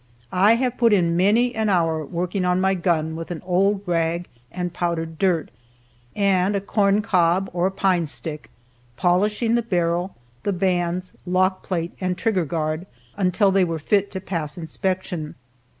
I 0.33 0.55
have 0.55 0.79
put 0.79 0.93
in 0.93 1.15
many 1.15 1.53
an 1.53 1.69
hour 1.69 2.03
working 2.03 2.43
on 2.43 2.59
my 2.59 2.73
gun 2.73 3.15
with 3.15 3.29
an 3.29 3.43
old 3.45 3.83
rag 3.85 4.27
and 4.51 4.73
powdered 4.73 5.19
dirt, 5.19 5.51
and 6.15 6.55
a 6.55 6.59
corncob, 6.59 7.51
or 7.53 7.69
pine 7.69 8.07
stick, 8.07 8.49
polishing 8.97 9.53
the 9.53 9.61
barrel, 9.61 10.15
the 10.41 10.53
bands, 10.53 11.13
lock 11.27 11.61
plate, 11.61 11.91
and 12.01 12.17
trigger 12.17 12.45
guard, 12.45 12.87
until 13.15 13.51
they 13.51 13.63
were 13.63 13.77
fit 13.77 14.09
to 14.09 14.19
pass 14.19 14.57
inspection. 14.57 15.35